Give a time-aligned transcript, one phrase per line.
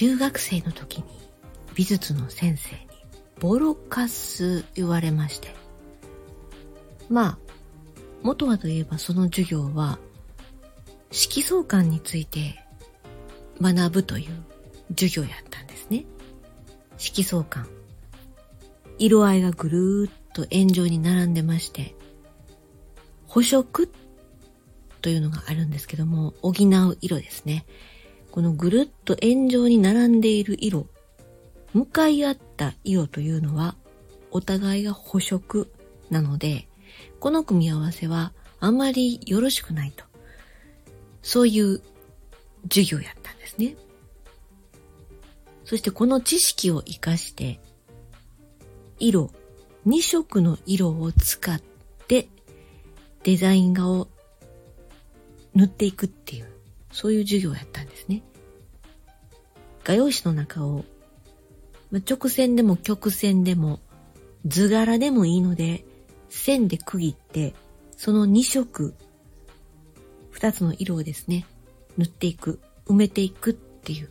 [0.00, 1.04] 中学生の時に
[1.74, 2.80] 美術の先生に
[3.38, 5.54] ボロカス言われまして。
[7.10, 7.38] まあ、
[8.22, 9.98] 元はといえばその授業は
[11.10, 12.64] 色相関について
[13.60, 14.30] 学ぶという
[14.98, 16.06] 授業やったんですね。
[16.96, 17.68] 色相関。
[18.96, 21.94] 色合いがぐるーっと円状に並んでまして、
[23.26, 23.92] 補色
[25.02, 27.66] というのがあるんですけども、補う色ですね。
[28.30, 30.86] このぐるっと円状に並んでいる色、
[31.74, 33.76] 向かい合った色というのは、
[34.30, 35.72] お互いが補色
[36.10, 36.68] なので、
[37.18, 40.04] この組み合わせはあまりよろしくないと。
[41.22, 41.82] そういう
[42.68, 43.76] 授業やったんですね。
[45.64, 47.60] そしてこの知識を活かして、
[48.98, 49.30] 色、
[49.86, 51.60] 2色の色を使っ
[52.08, 52.28] て
[53.22, 54.08] デザイン画を
[55.54, 56.49] 塗っていくっていう、
[56.92, 58.22] そういう授業やったんですね。
[59.84, 60.84] 画用紙の中を、
[61.90, 63.80] ま直線でも曲線でも
[64.46, 65.84] 図柄でもいいので、
[66.28, 67.54] 線で区切って、
[67.96, 68.94] その2色、
[70.32, 71.46] 2つの色をですね、
[71.98, 74.10] 塗っていく、埋めていくっていう、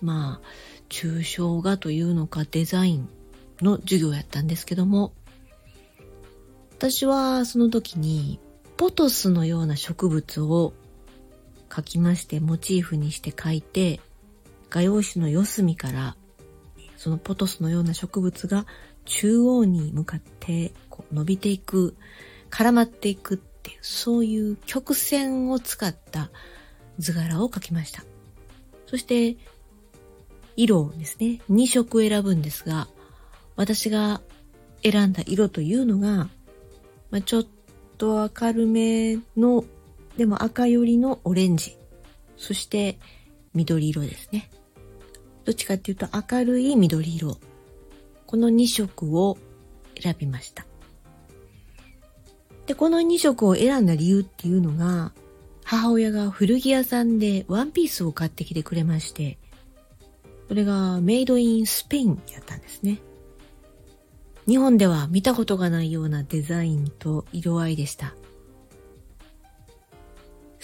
[0.00, 0.46] まあ、
[0.88, 3.08] 抽象画というのかデザイン
[3.60, 5.12] の授業やったんですけども、
[6.72, 8.40] 私はその時に
[8.76, 10.74] ポトスのような植物を
[11.74, 14.00] 描きましてモチーフにして描いて
[14.70, 16.16] 画用紙の四隅から
[16.96, 18.64] そのポトスのような植物が
[19.04, 21.96] 中央に向かってこう伸びていく
[22.48, 26.30] 絡まっていくっていうそういう曲線を使った
[26.98, 28.04] 図柄を描きました。
[28.86, 29.36] そして
[30.56, 31.40] 色をですね。
[31.50, 32.86] 2色選ぶんですが
[33.56, 34.20] 私が
[34.84, 36.28] 選んだ色というのが、
[37.10, 37.46] まあ、ちょっ
[37.98, 39.64] と明るめの、
[40.16, 41.76] でも赤寄りのオレンジ。
[42.36, 42.98] そして
[43.54, 44.50] 緑色ですね。
[45.44, 47.38] どっちかっていうと明るい緑色。
[48.26, 49.38] この2色を
[50.00, 50.66] 選びました。
[52.66, 55.12] で、この2色を選んだ理由っていうのが、
[55.64, 59.38] 母親が古着屋さんでワンピースを買ってきてくれまして、
[60.48, 63.00] それがメイドインスペインやったんですね。
[64.46, 68.14] 日本では見たことがないようなデザインと色合いでした。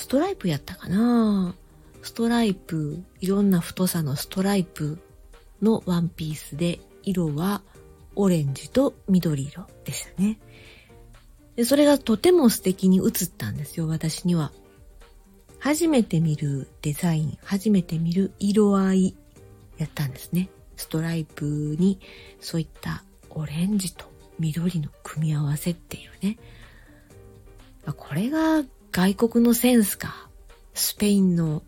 [0.01, 1.55] ストライプやったかな
[2.01, 4.99] ストライプ、いろんな太さのストライプ
[5.61, 7.61] のワンピースで、色は
[8.17, 10.41] オレンジと緑色でしたね。
[11.55, 14.53] でそれがとても素敵に映ったんですよ、私には。
[15.59, 19.15] 初めて見るデザイン、初めて見る色合い
[19.77, 20.49] やったんですね。
[20.77, 21.45] ストライプ
[21.79, 22.01] に
[22.41, 24.07] そういったオレンジと
[24.39, 26.39] 緑の組み合わせっていうね。
[27.85, 30.29] これが外国のセンスか。
[30.75, 31.63] スペインの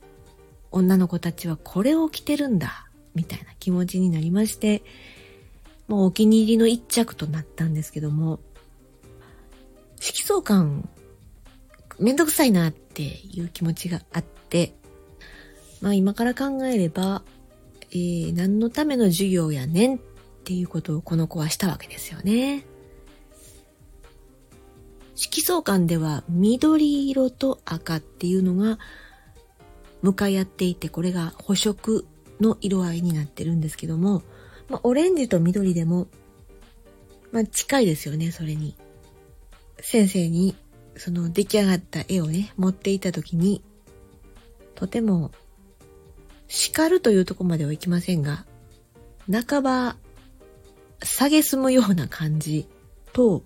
[0.70, 2.88] 女の子たちはこれを着てるんだ。
[3.14, 4.82] みたいな気持ちになりまして、
[5.88, 8.40] もうお気に入りの一着となったんですけども、
[9.98, 10.88] 色相感
[11.98, 14.74] めんどくさいなっていう気持ちがあって、
[15.80, 17.22] まあ今から考えれば、
[17.90, 19.98] えー、何のための授業やねんっ
[20.42, 22.66] っていうことをこの子はしたわけですよね。
[25.22, 28.80] 色相関では緑色と赤っていうのが
[30.02, 32.06] 向かい合っていて、これが補色
[32.40, 34.22] の色合いになってるんですけども、
[34.68, 36.08] まあ、オレンジと緑でも、
[37.30, 38.74] まあ、近いですよね、それに。
[39.80, 40.56] 先生に、
[40.96, 43.62] その出来上がった絵をね、持っていた時に、
[44.74, 45.30] とても、
[46.48, 48.44] 叱るというとこまではいきませんが、
[49.30, 49.96] 半ば
[51.00, 52.66] 下げすむような感じ
[53.12, 53.44] と、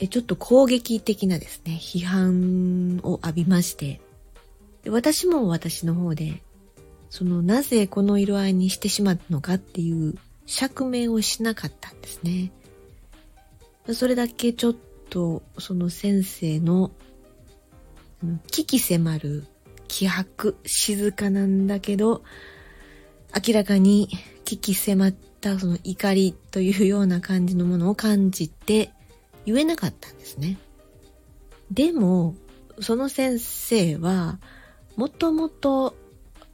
[0.00, 4.00] えちょっと攻撃的なですね、批判を浴びまして、
[4.82, 6.42] で私も私の方で、
[7.10, 10.14] そのなぜこの色合いにしてしまったのかっていう
[10.46, 12.50] 釈明をしなかったんですね。
[13.92, 14.76] それだけちょっ
[15.10, 16.92] とその先生の
[18.50, 19.44] 危機迫る
[19.86, 22.22] 気迫、静かなんだけど、
[23.46, 24.08] 明らかに
[24.46, 28.92] 危機迫ったその怒りというような感じのものを感じて
[29.52, 30.58] 言えなかったんですね。
[31.70, 32.34] でも、
[32.80, 34.38] その先生は、
[34.96, 35.96] もともと、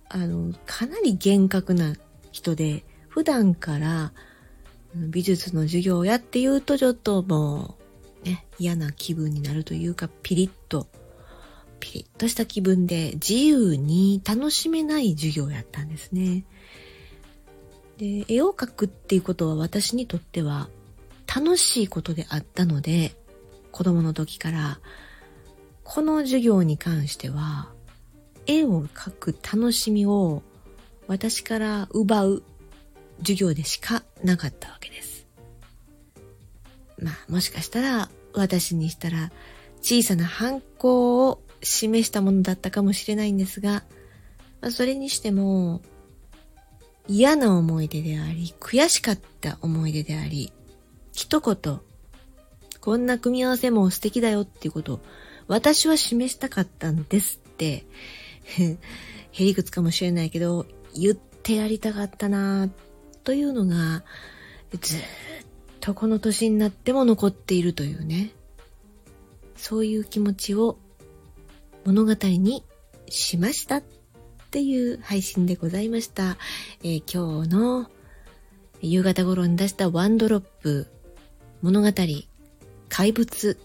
[0.08, 1.94] あの、かなり厳格な
[2.32, 4.12] 人で、普段から
[4.94, 7.76] 美術の授業をやって言うとちょっとも
[8.22, 10.86] う、ね、嫌な気分になるというか、ピリッと、
[11.80, 16.44] ピリッとした気分で自由に楽しめない授業やったんですね。
[17.98, 20.68] で、絵を描くっていうことは私にとっては
[21.26, 23.14] 楽しいことであったので、
[23.72, 24.80] 子供の時から、
[25.84, 27.68] この授業に関しては、
[28.46, 30.42] 絵を描く楽しみを
[31.06, 32.42] 私から奪う
[33.18, 35.26] 授業でしかなかったわけです。
[36.98, 39.30] まあ、もしかしたら私にしたら
[39.82, 43.84] 小さな反抗を示したものだったかもしれないんですが、
[44.60, 45.80] まあ、それにしても
[47.08, 50.52] 嫌な思い出であり、悔しかった思い出であり、
[51.16, 51.80] 一言、
[52.82, 55.00] こんな組み合わせも素敵だよっていうことを
[55.48, 57.86] 私は示したかったんですって、
[59.32, 62.68] へりくつかもしれないけど、言ってやりたかったな
[63.24, 64.04] というのが、
[64.78, 65.00] ずっ
[65.80, 68.32] とこの年になっても残っているというね。
[69.56, 70.76] そういう気持ちを
[71.86, 72.62] 物語に
[73.08, 73.82] しましたっ
[74.50, 76.36] ていう配信でございました。
[76.82, 77.90] えー、今日の
[78.82, 80.88] 夕方頃に出したワンドロップ
[81.66, 81.92] 物語
[82.88, 83.58] 怪物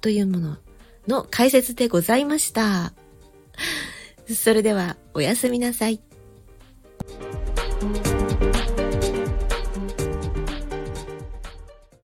[0.00, 0.58] というもの
[1.08, 2.92] の解説でございました。
[4.32, 6.00] それではおやすみなさい。